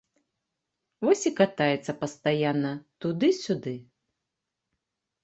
Вось 1.07 1.25
і 1.29 1.31
катаецца 1.39 1.91
пастаянна 2.03 2.71
туды-сюды. 3.05 3.75